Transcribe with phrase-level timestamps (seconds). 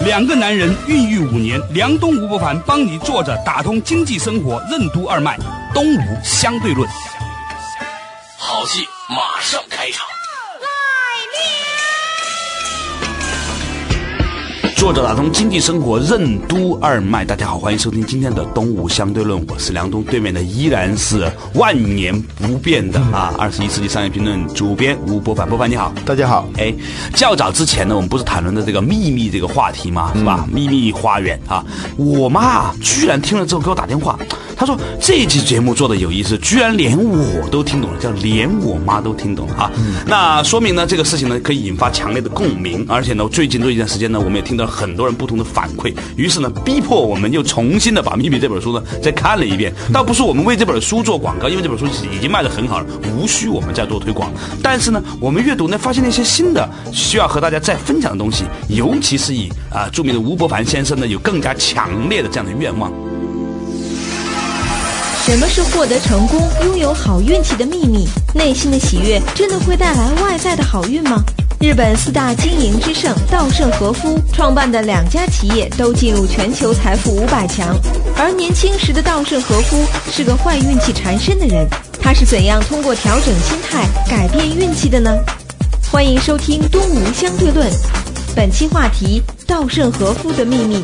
[0.00, 5.36] 两个男人孕育五年，梁东吴伯凡帮你坐着打通经济生活任督二脉，
[5.74, 6.88] 东吴相对论。
[8.36, 10.17] 好戏马上开场。
[14.78, 26.48] 作者打通经济生活任督二脉，大家好，欢迎收听今天的东吴相对论，我是梁东，对面的依然是万年不变的啊， 二十一世纪商业评论主编吴伯凡，伯凡你好，大家好。
[26.58, 26.72] 哎，
[27.12, 30.46] 较早之前呢，我们不是谈论的这个秘密这个话题吗，是吧？
[30.48, 31.66] 秘密花园啊，
[31.96, 34.16] 我妈居然听了之后给我打电话。
[34.58, 39.70] 他说这期节目做的有意思，居然连我都听懂了，叫连我妈都听懂了啊！
[40.04, 49.72] 那说明呢，这个事情呢可以引发强烈的共鸣，而且呢，最近这一段时间呢，我们也听到很多人不同的反馈，于是呢，逼迫我们又重新的把《秘密》这本书呢再看了一遍。
[49.92, 54.32] 倒不是我们为这本书做广告，因为这本书已经卖得很好了，无需我们再做推广。
[54.60, 62.92] 但是呢，我们阅读呢发现了一些新的需要和大家再分享的东西，尤其是以啊著名的吴伯凡先生呢有更加强烈的这样的愿望。
[65.28, 68.08] 什么是获得成功、拥有好运气的秘密？
[68.32, 71.22] 内心的喜悦真的会带来外在的好运吗？
[71.60, 77.76] 日本四大经营之圣稻盛和夫创办的两家企业都进入全球财富五百强，
[78.16, 81.68] 而年轻时的稻盛和夫是个坏运气缠身的人。
[82.00, 85.14] 他是怎样通过调整心态改变运气的呢？
[85.92, 87.70] 欢迎收听《东吴相对论》，
[88.34, 90.82] 本期话题：稻盛和夫的秘密。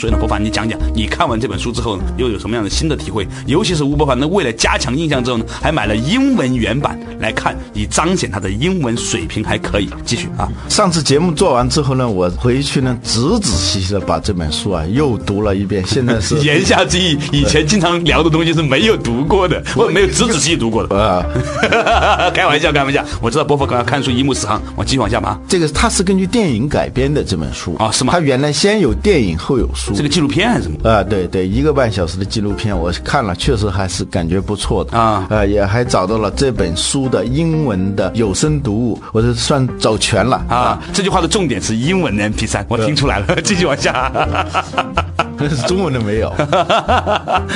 [0.00, 3.28] 所以呢，博凡，你讲讲，你看完这本书之后又有什么样的新的体会？
[3.46, 9.90] 尤其是吴伯凡呢，为了加强印象之后呢，还买了英文原版来看，以彰显他的英文水平还可以。
[10.06, 15.84] 继续啊，上次节目做完之后呢，我回去呢，仔仔细细的把这本书啊又读了一遍。
[15.86, 21.26] 现在是 言下之意，以前经常聊的东西是没有读过的， 我没有仔仔细细读过的啊。
[22.32, 23.04] 开玩笑，开玩笑。
[23.20, 25.38] 我知道伯凡刚刚看书一目十行，我继续往下吧。
[25.46, 28.14] 这个它是根据电影改编的这本书啊，是吗？
[28.14, 29.89] 它原来先有电影，后有书。
[29.94, 31.02] 这个纪录片还是什么啊？
[31.02, 35.26] 对对，一个半小时的纪录片，我看了，确实还是感觉不错的啊。
[35.28, 40.82] 呃，也还找到了这本书的英文的有声读物，我这算找全了啊。
[40.92, 43.26] 这句话的重点是英文的 MP 三，我听出来了。
[43.42, 44.10] 继续往下，
[45.66, 46.28] 中文的没有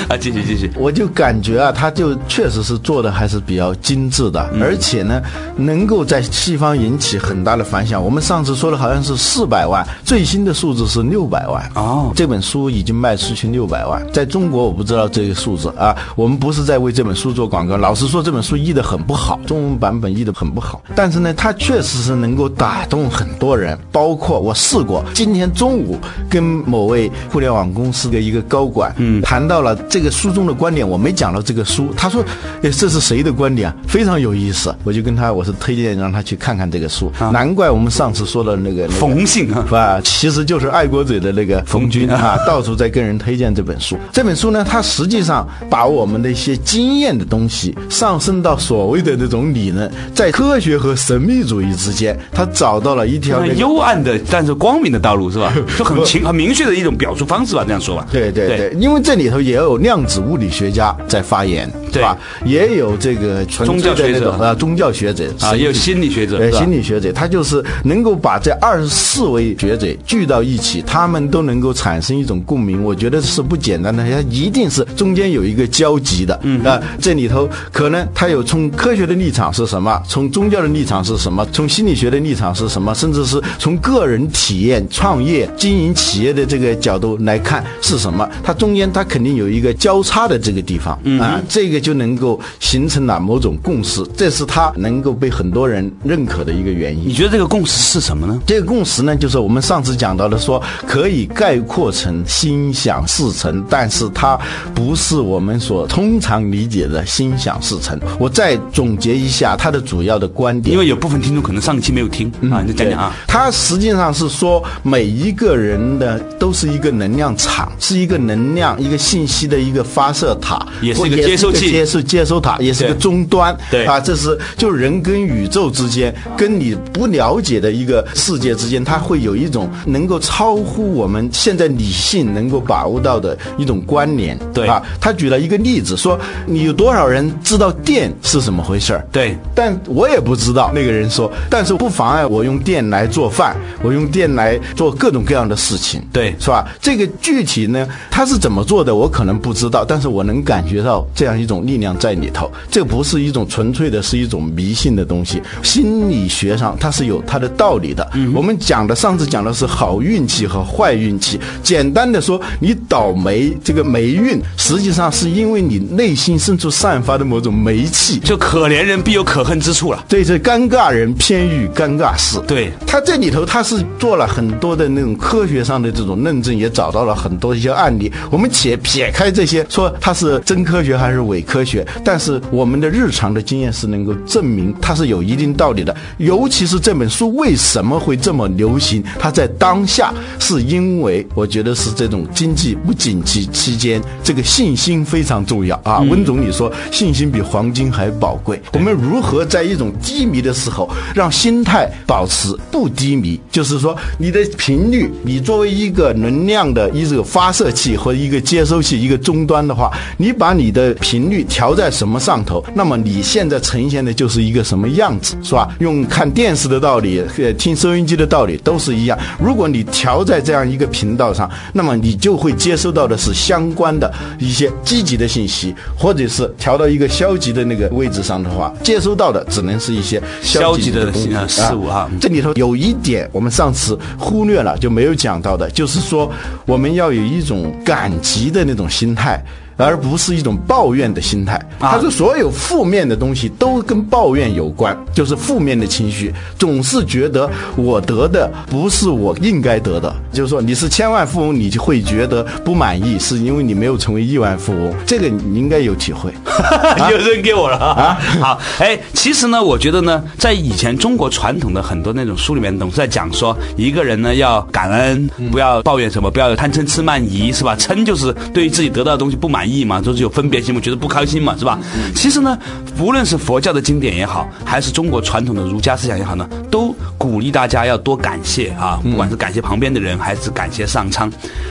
[0.08, 0.16] 啊。
[0.20, 5.20] 继续继续，我就感觉啊，他就确实是做的还是比较精致的，而且呢，
[5.56, 8.02] 能够在西方引起很大的反响。
[8.02, 12.12] 我们上次说的好像是四百万，最新的数字是六百万哦。
[12.14, 15.94] 这本书已经卖出去六百万，在中国我不知道这个数字啊。
[16.16, 20.82] 我们不是在为这本书做广告，老实说这本书译的很不好，中文版本译的很不好。
[20.94, 25.04] 但是呢，它确实是能够打动很多人，包括我试过。
[25.12, 25.98] 今天中午
[26.30, 32.24] 跟某位互联网公司的一个高管，嗯，谈到了这个书中的观点，我没讲到这个书，他说，
[32.62, 33.76] 哎，这是谁的观点啊？
[33.88, 34.74] 非常有意思。
[34.84, 37.12] 我就跟他，我是推荐让他去看看这个书。
[37.32, 40.00] 难怪我们上次说的那个冯姓啊，是吧？
[40.02, 42.08] 其实就是爱国者的那个冯军。
[42.14, 43.98] 啊，到处在跟人推荐这本书。
[44.12, 55.52] 这本书呢，它实际上把我们的一些经验的东西上升到所谓的那种理论，在科学和神秘主义之间，他找到了一条幽暗的但是光明的道路，是吧？
[55.76, 58.06] 就很清很明确的一种表述方式吧，这样说吧。
[58.10, 62.02] 对对对，因为这里头也有量子物理学家在发言，对。
[62.02, 62.16] 吧？
[62.44, 64.32] 也有这个宗教学者。
[64.32, 76.62] 啊，宗教学者啊，也有心理学者，呃，心理学者，他就是能够把这二十四位学者聚到一起，他们都能够产生一种共鸣，我觉得是不简单的，他一定是中间有一个交集的，嗯。
[76.64, 97.08] 啊，这里头可能他有从科学的立场是什么，从宗教的立场是什么，从心理学的立场是什么，甚至是从个人体验、创业、经营企业的这个角度来看是什么，它中间它肯定有一个交叉的这个地方，啊，这个就能够形成了某种共识，这是它能够被很多人认可的一个原因。
[97.08, 98.40] 你觉得这个共识是什么呢？
[98.46, 102.22] 这个共识呢，就是我们上次讲到的，说可以概括成。
[102.26, 104.38] 心想事成，但是它
[104.74, 107.98] 不是我们所通常理解的心想事成。
[108.18, 113.14] 我再总结一下它的主要的观点，因为有部分听众可能上期没有听啊，你讲讲啊。
[113.26, 123.56] 它实际上是说每一个人的都是一个能量量场，是一个能量、一个信息的一个发射塔，也是一个接收器接收接收塔，也是一个终端。
[123.70, 134.38] 对啊，这是就人跟宇宙之间，跟你不了解的一个世界之间，它会有一种能够超乎我们现在理性能够把握到的一种关联。
[134.52, 139.06] 对啊，他举了一个例子，说你有多少人知道电是什么回事儿？
[139.10, 140.70] 对但我也不知道。
[140.74, 146.66] 那个人说，但是不妨碍我用电来做饭，我用电来做各种各样的事情，对是吧？
[146.80, 152.52] 这个具体呢，他是怎么做的，我可能不知道，但是我能感觉到这样一种力量在里头。
[152.70, 155.40] 这不是一种纯粹的，是一种迷信的东西。
[155.62, 158.06] 心理学上它是有它的道理的。
[158.34, 168.18] 我们讲的上次讲的是好运气和坏运气，简单的说，你倒霉这个霉运，实际上是因为你内心深处散发的某种霉气。
[168.18, 170.04] 就可怜人必有可恨之处了。
[170.06, 172.38] 对，这尴尬人偏遇尴尬事。
[172.46, 178.12] 对他这里头他是做了很多的那种科学上的这种论证，也找到了很多一些案例。
[178.30, 185.94] 我们且撇开这些，说它是真科学还是伪科学，但是我们的日常的经验是能够证明它是有一定道理的。
[186.18, 189.02] 尤其是这本书为什么会这么流行？
[189.18, 196.00] 它在当下是因为我觉得是这种经济不景气期间，这个信心非常重要啊。
[196.00, 198.60] 温总理说，信心比黄金还宝贵。
[198.72, 203.40] 我们如何在一种低迷的时候，让心态保持不低迷？
[203.50, 215.68] 就是说，你的频率，你作为一个能量的一这个发射器和一个接收器、一个终端的话，你把你的频率调在什么上头，那么你现在呈现的就是一个什么样子，是吧？
[215.80, 219.18] 用看电视的道理，呃，听收音机的道理都是一样。
[219.38, 236.30] 如果你调在这样一个频道上，那么你就会接收到的是相关的一些积极的信息，或者是调到一个消极的那个位置上的话，接收到的只能是一些消极的东西呃事物啊这里头有一点我们上次忽略了，就没有讲到的，就是说
[236.66, 239.42] 我们要有一种感激的那种心态。
[239.76, 241.54] 而不是一种抱怨的心态。
[241.78, 250.14] 啊他说，所有负面的东西都跟抱怨有关，就是负面的情绪，总是觉得我得的不是我应该得的。
[250.32, 254.94] 就是说，你是千万富翁，你就会觉得不满意，是因为你没有成为亿万富翁。
[255.06, 256.32] 这个你应该有体会。
[257.10, 258.18] 又扔给我了啊！
[258.40, 267.76] 好，哎，其实呢，我觉得呢，在以前中国传统的很多那种书里面，总是在讲说，一个人呢要感恩，不要抱怨什么，不要有贪嗔痴慢疑，是吧？
[267.76, 271.78] 嗔就是对于自己得到的东西不满意嘛，就是有分别心嘛，觉得不开心嘛，是吧？
[272.14, 272.58] 其实呢，
[272.98, 281.30] 无论是佛教的经典也好，还是中国传统的儒家思想也好呢，都鼓励大家要多感谢啊，不管是感谢旁边的人，还是感谢上苍。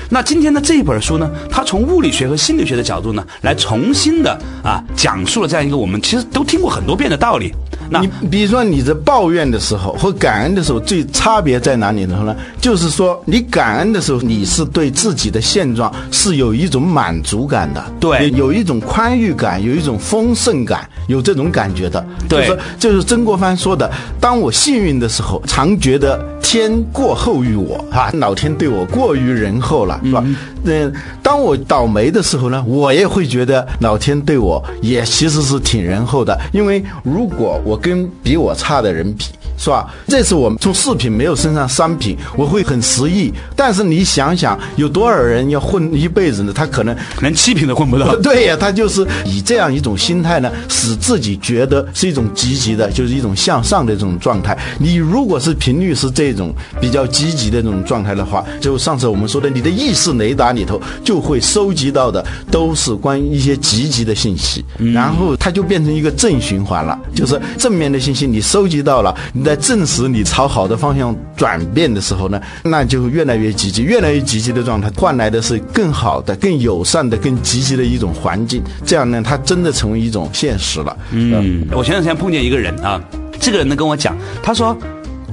[0.09, 7.53] 那今天的这一本书呢，它从物理学和心理学的角度呢，来重新的啊讲述了这样一个我们其实都听过很多遍的道理。
[7.93, 12.35] 那你比如说你在抱怨的时候和感恩的时候，最差别在哪里呢？
[12.59, 22.03] 就是说，你感恩的时候，你是对自己的现状是有一种满足感的，对有有一种宽裕感，有一种丰盛感，有这种感觉的。
[22.27, 30.23] 对就是说就是曾国藩说的，当我幸运的时候，常觉得天过厚于我啊，老天对我过于仁厚了，是吧？
[30.65, 30.93] 嗯，
[31.23, 39.25] 当我倒霉的时候呢，我也会觉得老天对我也其实是挺仁厚的，因为如果我跟比我差的人比。
[39.55, 39.87] 是吧？
[40.07, 43.31] 这次我们从四品没有升上三品，我会很失意。
[43.55, 46.51] 但是你想想，有多少人要混一辈子呢？
[46.53, 48.13] 他可能连七品都混不到。
[48.19, 54.57] 对呀，他就是以这样一种心态呢，使自己觉得是一种积极的，就是一种向上的这种状态。
[54.79, 64.63] 你如果是频率是这种比较积极的这种状态的话，就上次我们说的，你的意识雷达里头就会收集到的都是关于一些积极的信息，
[64.93, 80.97] 然后它就变成一个正循环了，就是正面的信息你收集到了，你在证实你朝好的方向转变的时候呢，那就越来越积极，越来越积极的状态换来的是更好的、更友善的、更积极的一种环境，这样呢，它真的成为一种现实了。
[81.11, 83.01] 嗯，我前段时间碰见一个人啊，
[83.39, 84.77] 这个人呢跟我讲，他说。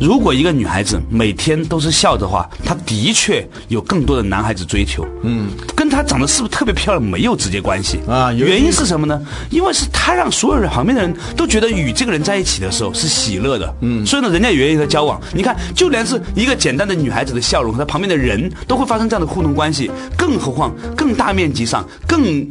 [0.01, 5.07] 如果一个女孩子每天都是笑的话，她的确有更多的男孩子追求。
[5.23, 9.21] 嗯，跟她长得是不是特别漂亮没有直接关系啊原因是什么呢？
[9.51, 13.75] 因为是她让所有人旁边的人都觉得与这个人在一起的时候是喜乐的。
[13.83, 15.21] 嗯，所以呢，人家也愿意和他交往。
[15.35, 22.49] 你看，就连是一个简单的女孩子的笑容和她旁边的人都会发生这样的互动关系，更何况更大面积上更。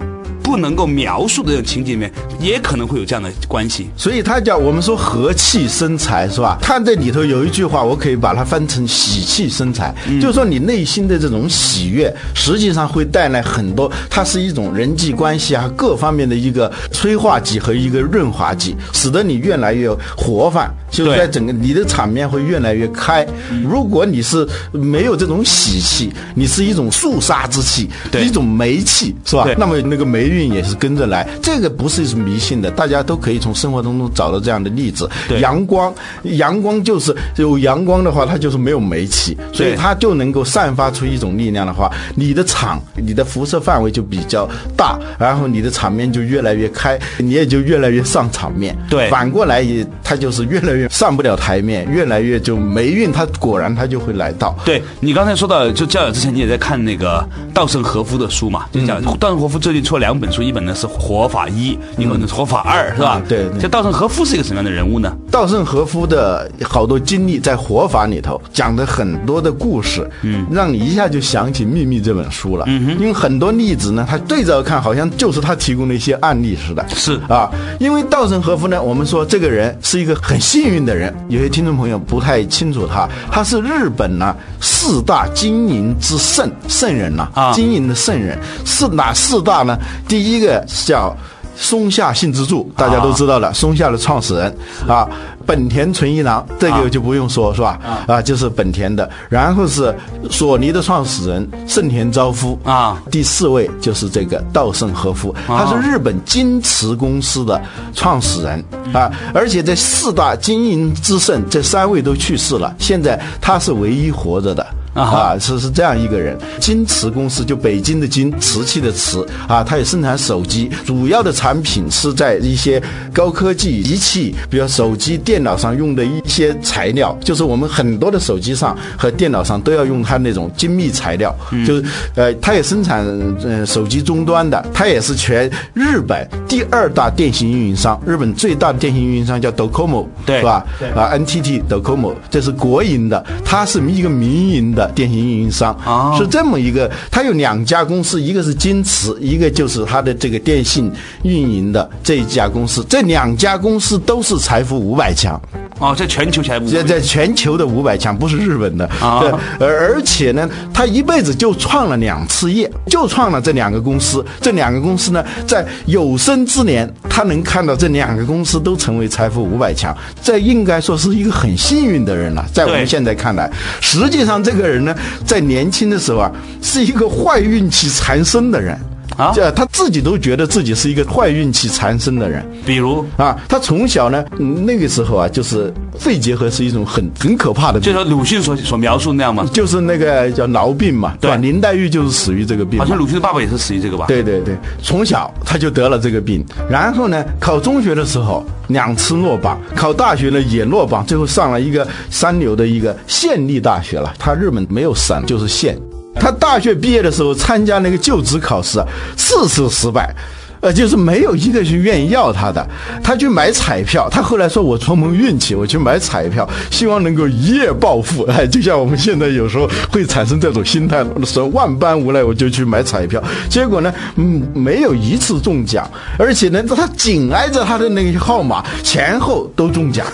[0.50, 3.88] 不能够描述的这种情景里面，也可能会有这样的关系。
[3.96, 6.58] 所以他叫我们说和气生财是吧？
[6.60, 19.88] 他这里头有一句话，我可以把它翻成喜气生财，就是说你内心的这种喜悦，实际上会带来很多，它是一种人际关系啊各方面的一个催化剂和一个润滑剂，使得你越来越
[20.18, 23.25] 活泛，就对在整个你的场面会越来越开。
[23.63, 29.48] 如果你是没有这种喜气，你是一种肃杀之气，对一种霉气，是吧？
[29.58, 35.10] 那么那个霉运也是跟着来，这个不是是迷信的，大家都可以从生活当中找到这样的例子。
[35.27, 35.93] 对阳光，
[36.24, 48.75] 阳光就是有阳光的话，它就是没有霉气，所以它就能够散发出一种力量的话，你的场，你的辐射范围就比较大，然后你的场面就越来越开，你也就越来越上场面。
[48.89, 54.55] 对反过来也，它就是越来越上不了台面，越来越就霉运，它果然它就会来到。
[54.63, 63.09] 对你刚才说到，就教友之前你也在看那个稻盛和夫的书嘛，就讲稻盛和夫最近出了两本书，一本呢是《活法一》，一本呢是《活法二》，是吧？
[63.09, 63.21] 啊？
[63.27, 63.59] 对对。
[63.62, 65.12] 这稻盛和夫是一个什么样的人物呢？
[65.31, 77.19] 稻盛和夫的好多经历在《活法》里头讲的很多的故事，嗯，让你一下就想起《秘密》这本书了，嗯因为很多例子呢，他对照看好像就是他提供的一些案例似的，是。
[77.27, 89.78] 啊，因为稻盛和夫呢，我们说这个人是一个很幸运的人，有些听众朋友不太清楚他，他是日本呢四大经营之圣圣人呐、啊经营的圣人是哪四大呢？
[90.08, 91.16] 第一个叫。
[91.62, 94.58] 松下幸之助，大家都知道了，松下的创始人
[94.88, 95.06] 啊，
[95.50, 97.79] 本田纯一郎，这个就不用说，是吧？
[98.06, 99.10] 啊，就是本田的。
[99.29, 99.91] 然后是
[100.29, 107.60] 索尼的创始人盛田昭夫啊，第四位就是这个稻盛和夫，他是日本京瓷公司的
[107.96, 108.63] 创始人
[108.94, 114.63] 啊，而且这四大经营之圣这三位都去世了，现在他是唯一活着的。
[114.93, 122.81] 啊啊，是是这样一个人，金瓷公司就北京的金，瓷器的瓷啊，它也生产手机，主要的产品是在一些
[123.13, 131.34] 高科技仪器，比如手机、电脑上用的一些材料，就是我们很多的手机上和电脑上都要用它那种精密材料，
[131.65, 131.84] 就是
[132.15, 133.05] 呃，它也生产
[133.43, 140.65] 呃手机终端的，它也是全日本第二大电信运营商，日本最大的电信运营商叫 Docomo，对是吧？
[140.96, 150.91] 啊，NTT Docomo 这是国营的，它是一个民营的电信运营商，哦是这么一个，它有两家公司，一个是金池，一个就是它的这个电信
[151.24, 155.39] 运营的这一家公司，这两家公司都是财富五百强。
[155.79, 158.86] 哦，在全球起来，在在全球的五百强，不是日本的。
[159.00, 164.24] 啊对，而而且呢，他一辈子就创了两次业，就创了这两个公司。
[164.41, 172.45] 这两个公司呢，在有生之年，他能看到这两个公司都成为财富五百强，这应该说是一个很幸运的人了。
[172.53, 174.93] 在我们现在看来，实际上这个人呢，
[175.25, 176.31] 在年轻的时候啊，
[176.62, 178.77] 是一个坏运气缠身的人。
[179.20, 182.44] 啊这他自己都觉得自己是一个坏运气缠身的人。
[182.66, 191.36] 比如，啊，他从小呢，嗯那个时候啊，就是肺结核是一种很很可怕的病，就说鲁迅所所描述那样嘛，就是那个叫痨病嘛，对吧？
[191.36, 194.06] 林黛玉就是死于这个病，好像鲁迅的爸爸也是死于这个吧？
[194.08, 204.14] 对对对，从小他就得了这个病，然后呢，考中学的时候两次落榜，考大学呢也落榜，最后上了一个三流的一个县立大学了。
[204.18, 205.78] 他日本没有省，就是县。
[206.16, 208.84] 他大学毕业的时候参加那个就职考试，
[209.18, 210.13] 四次失败。
[210.62, 212.66] 呃，就是没有一个是愿意要他的，
[213.04, 218.24] 他去买彩票，他后来说我冲碰运气，我去买彩票，希望能够一夜暴富。
[218.32, 230.06] 哎，就像我们现在有时候会产生这种心态，说万般无奈我就去买彩票，结果呢，嗯，没有一次中奖，而且呢，他紧挨着他的那个号码前后都中奖。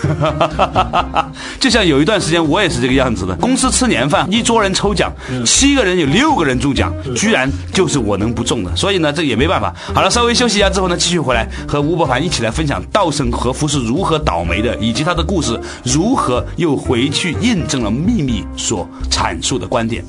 [1.58, 5.12] 就像有一段时间我也是这个样子的，公司吃年饭，一桌人抽奖，
[5.44, 9.74] 七个人有六个人中奖，居然就是我能不中的，所以呢，这也没办法。
[9.92, 20.04] 好了，稍微休息一下之后呢，继续回来和吴伯凡一起来分享稻盛和夫是如何倒霉的，以及他的故事如何又回去印证了秘密所阐述的观点。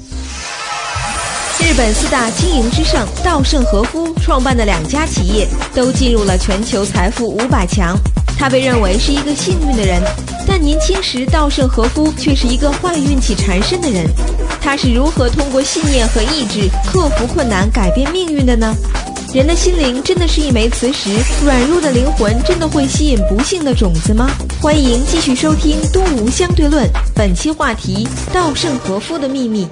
[1.62, 7.98] 日本四大经营之圣稻盛和夫创办的两家企业都进入了全球财富五百强。
[8.38, 10.04] 他被认为是一个幸运的人，
[10.46, 14.06] 但年轻时稻盛和夫却是一个坏运气缠身的人。
[14.60, 18.76] 他是如何通过信念和意志克服困难、改变命运的呢？
[19.34, 21.10] 人的心灵真的是一枚磁石，
[21.44, 24.30] 软弱的灵魂真的会吸引不幸的种子吗？
[24.62, 29.68] 欢迎继续收听《东吴相对论》，本期话题：稻盛和夫的秘密。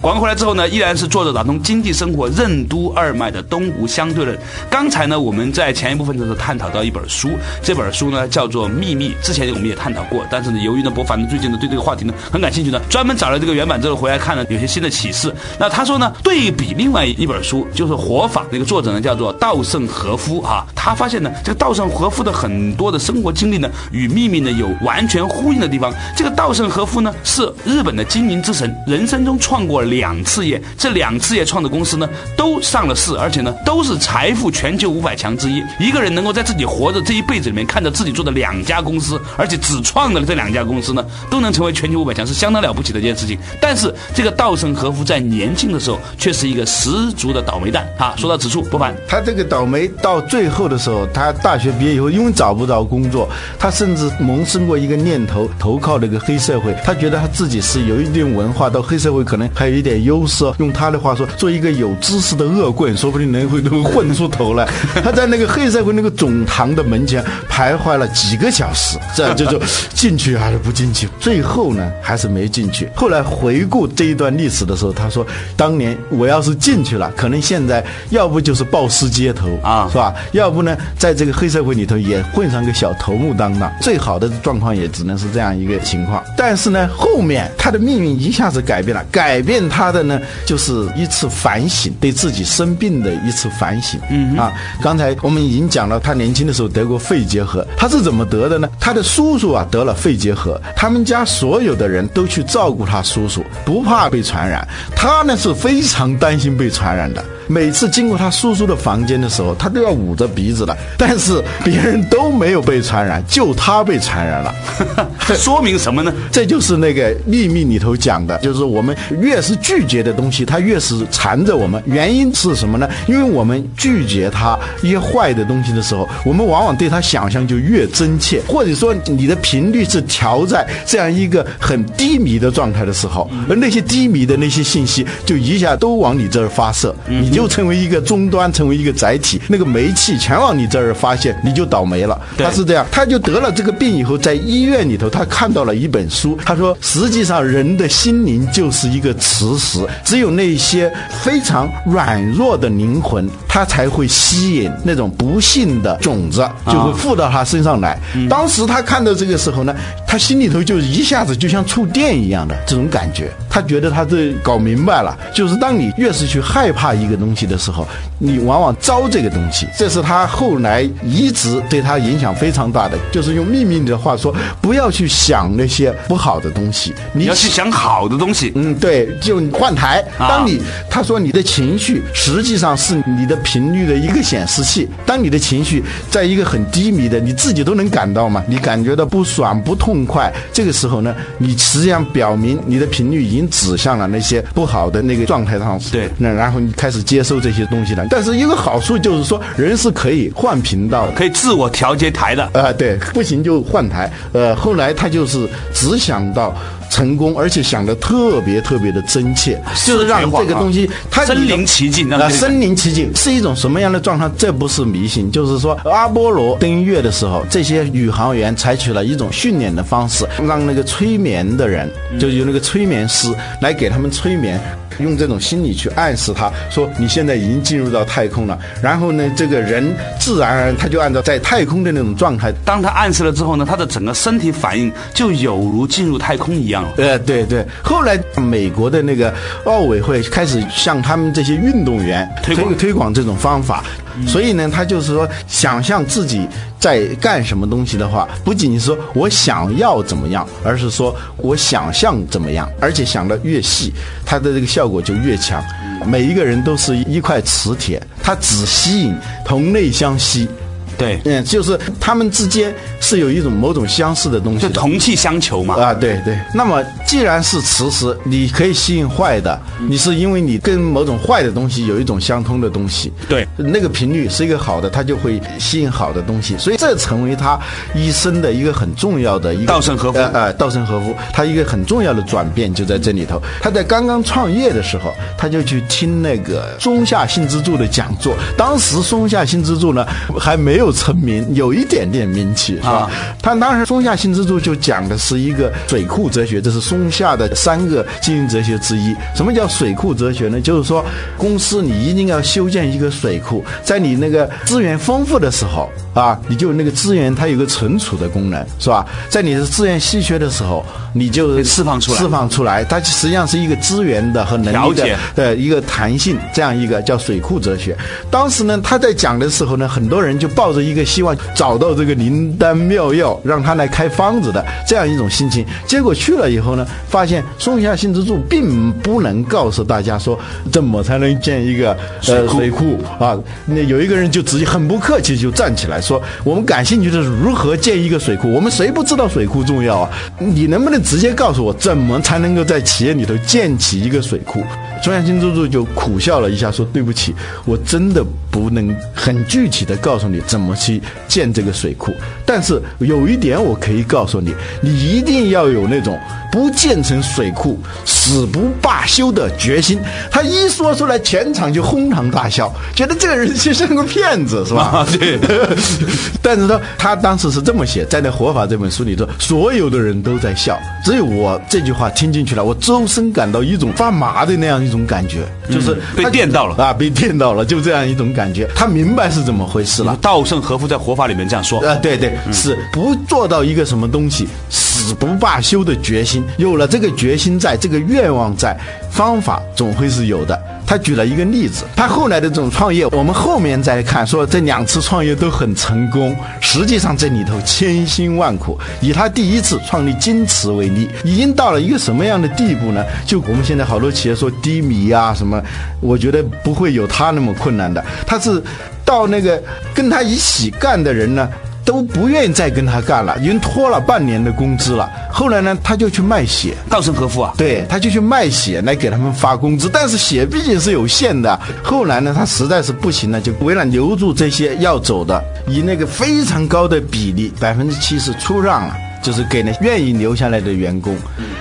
[0.00, 4.34] 广告回来之后呢，依然是作者打通经济生活任督二脉的东吴相对论。
[4.70, 7.28] 刚才呢，我们在前一部分的时候探讨到一本书，
[7.62, 15.30] 这本书呢叫做《秘密》，之前我们也探讨过，但是呢，由于呢，博凡呢最近呢对这个话题呢很感兴趣呢，专门找了这个原版之后回来看了，有些新的启示。
[15.58, 25.92] 那他说呢，对比另外一本书，就是《活法》，那个作者呢叫做稻盛和夫啊，他发现呢，这个稻盛和夫的很多的生活经历呢，与《秘密》呢有完全呼应的地方。
[26.16, 35.62] 这个稻盛和夫呢是日本的经营之神，人生中创过两次业，这两次业创的公司呢都上了市，而且呢都是财富全球五百强之一。
[35.78, 43.38] 一个人能够在自己活着这一辈子里面，看着自己做的两家公司，而且只创了这两家公司呢，都能成为全球五百强，是相当了不起的一件事情。
[43.60, 48.14] 但是这个稻盛和夫在年轻的时候却是一个十足的倒霉蛋啊！
[48.16, 53.28] 说到此处，不凡，他这个倒霉到最后的时候，他大学毕业以后，因为找不着工作，
[53.58, 56.74] 他甚至萌生过一个念头，投靠那个黑社会。
[56.84, 60.44] 他觉得他自己是有一定文化，到黑社会可能还有一一点优势。
[60.58, 64.68] 用他的话说，做一个有知识的恶棍，说不定能会能混出头来。
[65.02, 69.60] 他在那个黑社会那个总堂的门前徘徊了几个小时，这样就就
[69.94, 71.08] 进去还是不进去？
[71.18, 72.88] 最后呢，还是没进去。
[72.94, 80.14] 后来回顾这一段历史的时候，他说：“当年我要是进去了，可能现在要不就是暴尸街头啊是吧？
[80.32, 83.70] 要不呢，在这个黑社会里头也混上个小头目当当。
[83.80, 86.22] 最好的状况也只能是这样一个情况。
[86.36, 93.98] 但是呢，后面他的命运一下子改变了，改变他的呢，就是一次反省，对自己生病的一次反省。
[94.10, 98.68] 嗯啊，刚才我们已经讲了，他年轻的时候得过肺结核，他是怎么得的呢？
[98.80, 104.66] 他的叔叔啊得了肺结核，他们家所有的人都去照顾他叔叔，不怕被传染。
[104.96, 107.24] 他呢是非常担心被传染的。
[107.46, 110.76] 每次经过他叔叔的房间的时候，他都要捂着鼻子的。
[110.96, 114.54] 但是别人都没有被传染，就他被传染了。
[115.36, 116.12] 说明什么呢？
[116.30, 121.82] 这就是那个秘密里头讲的，就是我们越是拒绝的东西，它越是缠着我们。
[121.86, 122.88] 原因是什么呢？
[123.06, 142.20] 因为我们拒绝它一些坏的东西的时候，我们往往对它想象就越真切，或者说你的频率是调在这样一个很低迷的状态的时候，而那些低迷的那些信息就一下都往你这儿发射，你就成为一个终端，成为一个载体，那个煤气全往你这儿发泄，你就倒霉了。
[142.36, 150.92] 对他是这样，他就得了这个病以后，在医院里头，他看到了一本书，他说，实际上人的心灵就是一个磁石，只有那些
[151.22, 157.98] 非常软弱的灵魂，他才会吸引那种不幸的种子，就会附到他身上来。
[158.28, 159.74] 当时他看到这个时候呢，
[160.06, 167.86] 他心里头就一下子就像触电一样的这种感觉，他觉得他这搞明白了，就是当你越是去害怕一个东西的时候，
[168.18, 169.66] 你往往招这个东西。
[169.78, 178.52] 这是他后来一直对他影响非常大的，就是用秘密的话说，不要去想那些不好的东西，你你要去想好的东西。
[178.54, 180.04] 嗯，对，就换台。
[180.18, 184.88] 啊当你他说你的情绪实际上是你的频率的一个显示器。
[185.06, 195.78] 当你的情绪在一个很低迷的，你自己都能感到嘛，你感觉到不爽不痛快，这个时候呢，你实际上表明你的频率已经指向了那些不好的那个状态上。
[195.92, 198.06] 对那然后你开始接收这些东西了。
[198.10, 201.12] 但是一个好处就是说，人是可以换频道的。
[201.12, 204.10] 可以自我调节台的，啊、对，不行就换台。
[204.32, 206.54] 呃，后来他就是只想到
[206.90, 214.28] 成功，而且想的特别特别的真切，就是让这个东西它身临其境让啊、这个身临其境是一种什么样的状态？
[214.36, 224.60] 这不是迷信，就是说阿波罗登月的时候，这些宇航员采取了一种训练的方式，让那个催眠的人，就有那个催眠师来给他们催眠。
[225.00, 236.82] 用这种心理去暗示他说你现在已经进入到太空了，然后呢，这个人自然而然他就按照在太空的那种状态当他暗示了之后呢，他的整个身体反应就有如进入太空一样。
[236.82, 236.92] 了。
[236.96, 239.32] 呃，对对，后来美国的那个
[239.64, 243.84] 奥委会开始向他们这些运动员推广推广这种方法，
[244.26, 246.46] 所以呢，他就是说，想象自己
[246.78, 253.92] 在干什么东西的话，不仅仅是说我想要怎么样，而是说我想象怎么样，而且想的越细，
[254.24, 255.62] 它的这个效果就越强。
[256.06, 260.48] 每一个人都是一块磁铁，它只吸引同类相吸。
[260.96, 264.68] 对，嗯，就是他们之间是有一种某种相似的东西的。
[264.68, 265.74] 就同气相求嘛。
[265.74, 266.38] 啊，对对。
[266.54, 269.58] 那么既然是磁石，你可以吸引坏的，
[269.88, 273.12] 你是因为你跟某种坏的东西有一种相通的东西。
[273.28, 277.58] 对那个频率是一个好的，它就会吸引好的东西，所以这成为他
[277.94, 283.40] 一生的一个很重要的一个稻盛和夫呃呃，稻盛和夫他一个很重要的转变就在这里头。
[283.60, 288.34] 他在刚刚创业的时候，他就去听那个松下幸之助的讲座。
[288.56, 290.06] 当时松下幸之助呢
[290.38, 293.10] 还没有成名，有一点点名气，是吧？
[293.42, 299.14] 他当时松下幸之助就讲的是一个水库哲学，这是松下的三个经营哲学之一。
[299.34, 300.60] 什么叫水库哲学呢？
[300.60, 301.04] 就是说，
[301.36, 309.06] 公司你一定要修建一个水库，在你那个资源丰富的时候啊，你就那个资源它有个存储的功能，是吧？
[309.28, 312.84] 在你的资源稀缺的时候，你就释放出来释放出来。
[312.84, 317.96] 它实际上是一个资源的和能力的调节的一个弹性，这样一个叫水库哲学。
[318.30, 325.64] 当时呢，他在讲的时候呢，很多人就抱着一个希望找到这个灵丹妙药，让他来开方子的这样一种心情。
[325.86, 330.38] 结果去了以后呢，发现松下幸之助并不能告诉大家说
[330.72, 333.38] 怎么才能建一个呃水库啊。
[333.66, 340.10] 那有一个人就直接很不客气就站起来说：“我们感兴趣的是如何建一个水库，我们谁不知道水库重要啊？
[340.38, 344.62] 你能不能直接告诉我，怎么才能够在企业里头建起一个水库？”
[345.02, 352.12] 松下幸之助就苦笑了一下，说：“对不起，我真的不能很具体的告诉你怎么去建这个水库。
[352.44, 356.18] 但是有一点我可以告诉你，你一定要有那种
[356.52, 359.98] 不建成水库死不罢休的决心。”
[360.30, 364.82] 他一说出来，全场就哄堂大笑，觉得这个人就像个骗子，是吧？
[364.92, 365.38] 啊对。
[366.42, 378.68] 但是呢，他当时是这么写，在那《活法》这本书里头，所有的人都在笑，只有我这句话听进去了，我周身感到一种发麻的那样一种感觉，就是被他电到了啊，被电到了，就这样一种感觉。
[378.74, 380.16] 他明白是怎么回事了。
[380.20, 381.80] 稻盛和夫在《活法》里面这样说。
[381.86, 386.44] 啊，对对，是不做到一个什么东西死不罢休的决心。
[386.58, 388.76] 有了这个决心在，这个愿望在，
[389.10, 390.60] 方法总会是有的。
[390.86, 398.78] 他举了一个例子，他后来的这种创业，我们后面再看，说这两次创业都很成功，实际上这里头千辛万苦。
[399.00, 403.02] 以他第一次创立京瓷为例，已经到了一个什么样的地步呢？
[403.24, 405.62] 就我们现在好多企业说低迷啊什么，
[406.00, 408.04] 我觉得不会有他那么困难的。
[408.26, 408.62] 他是
[409.02, 409.62] 到那个
[409.94, 411.48] 跟他一起干的人呢。
[411.90, 415.10] 都不愿意再跟他干了，已经拖了半年的工资了。
[415.28, 421.58] 后来呢，他就去卖血，稻盛和夫啊，对，他就去卖血来给他们发工资，但是血毕竟是有限的。
[421.82, 428.96] 后来呢，他实在是不行了，就为了留住这些要走的，以那个非常高的比例，百分之七十出让了。
[429.22, 431.14] 就是给那愿意留下来的员工，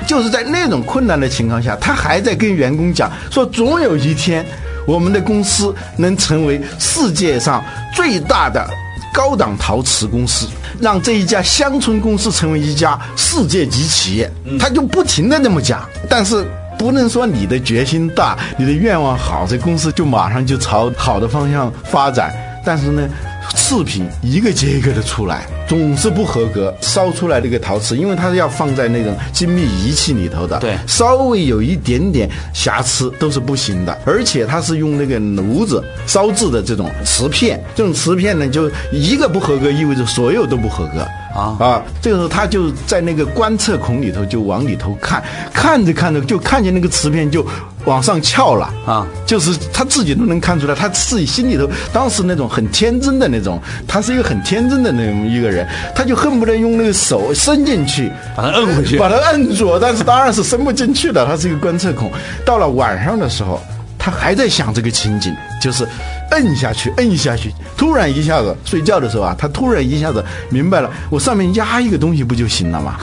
[0.07, 4.45] 就是在那种困难的情况下，他还在跟员工讲说，总有一天，
[4.85, 7.61] 我们的公司能成为世界上
[7.93, 8.65] 最大的
[9.13, 10.47] 高档陶瓷公司，
[10.79, 14.31] 让这一家乡村公司成为一家世界级企业。
[14.59, 16.45] 他就不停的那么讲，但是
[16.77, 22.33] 不能说你的决心大，你的愿望好，这公司就马上就朝好的方向发展。
[22.65, 23.07] 但是呢，
[23.55, 26.73] 次品一个接一个的出来，总是不合格。
[26.81, 33.97] 烧出来这个陶瓷，因为它是要放在那种精密仪器里头的，对稍微有一点点瑕疵都是不行的。
[34.05, 41.05] 而且它是用那个炉子烧制的这种瓷片，这种瓷片呢，就一个不合格，意味着所有都不合格。
[41.29, 41.83] 啊啊！
[42.01, 47.45] 这个时候他就在那个观测孔里头就往里头看，看着看着就看见那个瓷片就
[47.89, 49.08] 往上翘了啊！
[49.25, 62.12] 就是他自己都能看出来，他自己心里头当时那种很天真的那种，他是一个很天真的那种一个人，他就恨不得用那个手伸进去把它摁回去把它摁住，但是当然是伸不进去的，他是一个观测孔。
[62.45, 63.60] 到了晚上的时候，
[63.97, 65.88] 他还在想这个情景，就是
[66.31, 72.97] 摁下去，摁下去，突然一下子睡觉的时候啊，他突然一下子明白了，我上面压一个东西不就行了吗？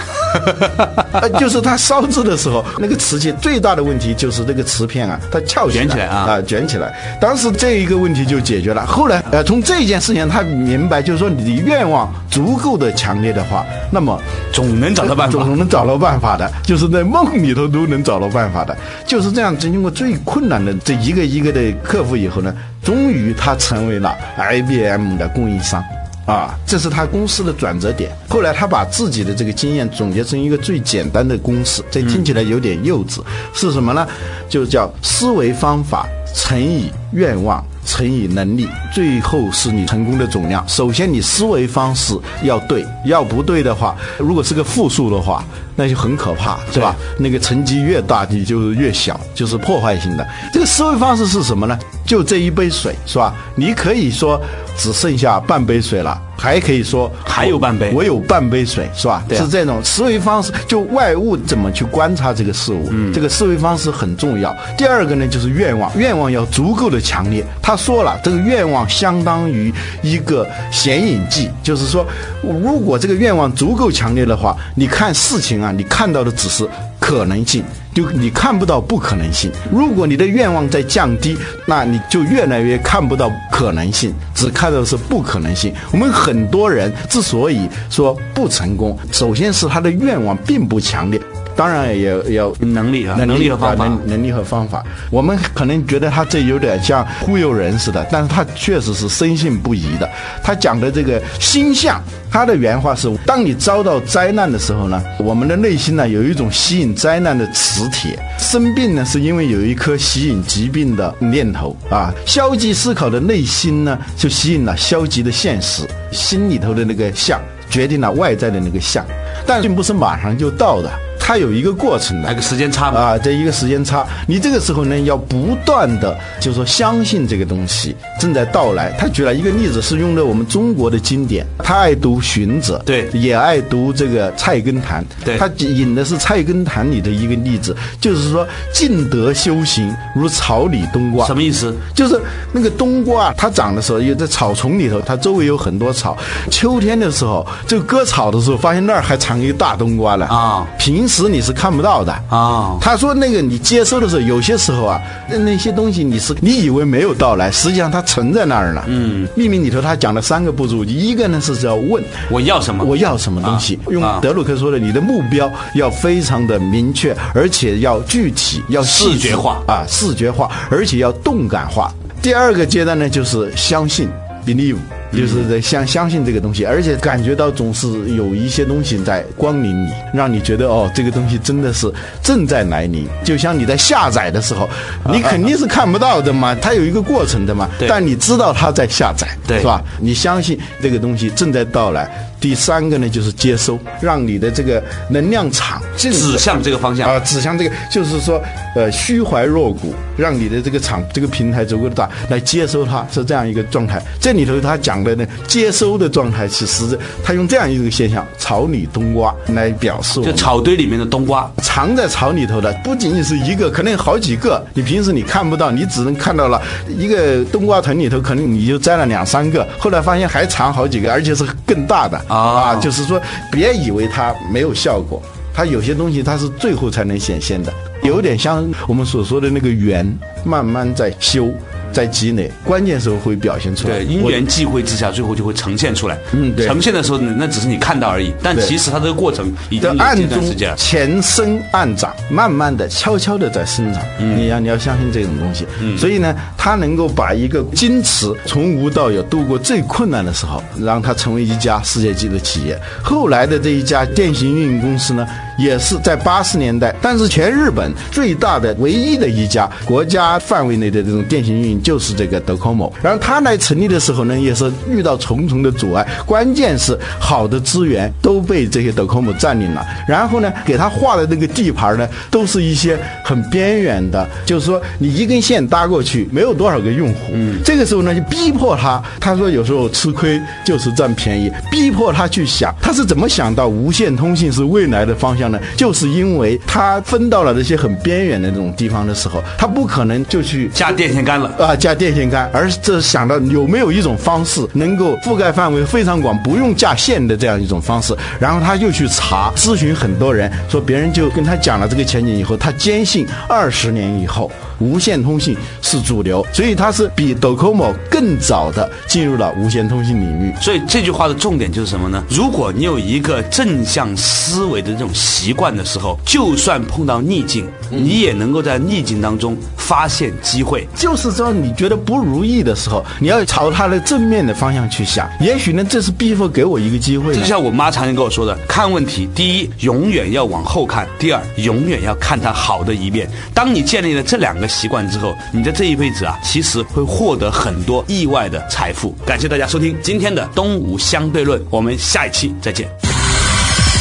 [1.12, 7.18] 呃就是他烧制的时候，那个瓷器最大的问题就是这个瓷片啊，它翘起来卷起来啊啊，卷起来。
[7.20, 8.84] 当时这一个问题就解决了。
[8.86, 14.20] 后来呃，从这件事情他明白，就是说你的愿望足够的强烈的话，那么
[14.52, 15.32] 总能找到办法。
[15.32, 19.56] 总能找到办法的，就是在梦里头都能找到办法的，就是这样。
[19.56, 22.54] 经过最困难的这一个一个的克服以后呢，
[22.86, 25.84] 终于他成为了 IBM 的供应商。
[26.24, 28.10] 啊，这是他公司的转折点。
[28.28, 33.20] 后来他把自己的这个经验总结成一个最简单的公式，这听起来有点幼稚，
[33.52, 34.06] 是什么呢？
[34.48, 40.62] 就叫思维方法乘以愿望乘以能力，最后是你成功的总量。
[40.68, 45.42] 首先，你思维方式要对，要不对的话，如果是个负数的话，
[45.74, 46.94] 那就很可怕，是吧？
[47.18, 50.26] 那个成绩越大，你就越小，就是破坏性的。
[50.52, 51.78] 这个思维方式是什么呢？
[52.04, 53.34] 就这一杯水，是吧？
[53.54, 54.38] 你可以说
[54.76, 59.24] 只剩下半杯水了，还可以说还有半杯我有半杯水，是吧？
[59.28, 64.54] 对啊是这种思维方式，就外物怎么去观察这个事物，这个思维方式很重要。
[64.76, 67.44] 第二个呢，就是愿望，愿望要足够的强烈。
[67.62, 72.06] 他说了，这个愿望相当于一个显影剂，就是说，
[72.42, 76.68] 如果这个愿望足够强烈的话，你看事情啊，你看到的只是。
[76.98, 77.64] 可能性。
[77.94, 79.50] 就你看不到不可能性。
[79.72, 81.34] 如果你的愿望在降低，
[81.66, 85.72] 那你就越来越看不到可能性，只看到的是不可能性。
[85.90, 91.18] 我们很多人之所以说不成功，首先是他的愿望并不强烈。
[91.56, 94.84] 当然也有能力啊，能力和方法，能能力和方法。
[95.10, 100.08] 我们可能觉得他这有点像忽悠人似的，但是他确实是深信不疑的。
[100.42, 108.18] 他讲的这个星象，他的原话是：当你遭到灾难的时候呢，我们的内心呢有一种吸引灾难的磁铁。
[108.38, 112.12] 生病呢是因为有一颗吸引疾病的念头啊。
[112.26, 117.40] 消极思考的内心呢就吸引了消极的现实，心里头的那个相
[117.70, 119.04] 决定了外在的那个相，
[119.44, 120.90] 但并不是马上就到的。
[121.18, 128.92] 它有一个过程的，那个时间差啊，这一个时间差，你这个时候呢，要不断的，就是说相信这个东西正在到来。
[128.96, 141.74] 他举了一个例子，是用的我们中国的经典，他爱读《荀子》，对，也爱读这个《菜根谭》，对，他引的是《菜根谭》里的一个例子，就是说尽德修行如草里冬瓜，什么意思？
[141.92, 142.20] 就是
[142.52, 146.16] 那个冬瓜，它长的时候，有在草丛里头，它周围有很多草。
[146.52, 151.26] 秋天的时候，就割草的时候，发现那儿还藏一个大冬瓜了啊，平时。
[151.26, 152.78] 你是看不到的啊。
[152.80, 158.84] 他说那个你接收的时候，有些时候啊，那那些东西你是你以为没有到来，实际上它存在那儿了。
[158.86, 163.76] 嗯，秘密里头他讲了三个步骤，一个呢是要问我要什么，我要什么东西。
[163.88, 171.92] 用德鲁克说的，你的目标要非常的明确，而且要具体，要视觉化啊，视觉化，而且要动感化。
[172.22, 174.08] 第二个阶段呢，就是相信
[174.46, 174.76] ，believe。
[175.12, 181.92] 就是在相相信这个东西，而且感觉到总是有一些东西在光临你，让你觉得哦，这个东西真的是
[182.22, 183.06] 正在来临。
[183.24, 184.68] 就像你在下载的时候，
[185.12, 189.82] 你肯定是看不到的嘛，它有一个过程的嘛，但你知道它在下载，是吧？
[190.00, 192.10] 你相信这个东西正在到来。
[192.40, 198.40] 第三个呢，就是接收，让你的这个能量场指向这个方向啊，指向这个，就是说，
[198.74, 204.02] 呃，虚怀若谷，让你的这个场这个平台足够大，来接收它，是这样一个状态。
[204.20, 214.64] 这里头他讲的呢，接收的状态，其实他用这样一个现象“草里冬瓜”来表示，就草堆里面的冬瓜，藏在草里头的，不仅仅是一个，可能好几个。
[214.74, 222.20] 你平时你看不到，你只能看到了一个冬瓜藤里头，可能你就摘了两三个，后来发现还藏好几个，而且是更大的。
[222.28, 225.22] 啊，就是说，别以为它没有效果，
[225.54, 230.06] 它有些东西它是最后才能显现的，有点像我们所说的那个圆，
[230.44, 231.48] 慢慢在修。
[231.92, 233.96] 在积累，关键时候会表现出来。
[233.96, 236.18] 对，因缘际会之下，最后就会呈现出来。
[236.32, 236.66] 嗯，对。
[236.66, 240.42] 呈现的时候，那只是你看到而已，但其实它这个过程已经暗中
[240.76, 244.02] 前生暗长，慢慢的、悄悄的在生长。
[244.18, 245.66] 你要你要相信这种东西。
[245.80, 245.96] 嗯。
[245.96, 252.78] 所以呢，他能够把一个矜持从无到有，度过最困难的时候，让它成为一家世界级的企业。
[253.02, 255.26] 后来的这一家电信运营公司呢，
[255.58, 261.75] 也是在八十年代，但是全日本最大的、唯一的一家国家范围内的这种电信运营。
[261.82, 277.32] 就是这个德科摩，然后他来成立的时候呢，也是遇到重重的阻碍，关键是好的资源都被这些德科摩占领了，然后呢，给他画的那个地盘呢，都是一些很边缘的，就是说你一根线搭过去，没有多少个用户。
[277.32, 285.58] 嗯，这个时候呢，就逼迫他，他说有时候吃亏就是占便宜，逼迫他去想，他是怎么想到无线通信是未来的方向呢？
[285.76, 291.76] 就是因为他分到了这些很边缘的这种地方的时候，他不可能就去架电线杆了啊。
[291.76, 304.50] 加电线杆，而这想到有没有一种方式能够覆盖范围非常广，不用架线的这样一种方式，然后他又去查咨询很多人，说别人就跟他讲了这个前景以后，他坚信二十年以后。
[304.78, 310.52] 无线通信是主流，所以他是比 Docomo 更早的进入了无线通信领域。
[310.60, 312.22] 所以这句话的重点就是什么呢？
[312.28, 320.86] 如果你有一个正向思维的这种习惯的时候，就算碰到逆境，你也能够在逆境当中发现机会。
[320.94, 325.28] 就是说，你觉得不如意的时候，你要朝它的正面的方向去想。
[325.40, 327.34] 也许呢，这是必会给我一个机会。
[327.34, 333.28] 就像我妈常常跟我说的，看问题，第一，永远要往后看；第二，永远要看它好的一面。
[333.54, 334.66] 当你建立了这两个。
[334.76, 339.14] 习惯之后，你的这一辈子啊，其实会获得很多意外的财富。
[339.24, 342.86] 感谢大家收听今天的东吴相对论，我们下一期再见。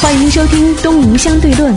[0.02, 1.74] 欢迎收听东吴相对论。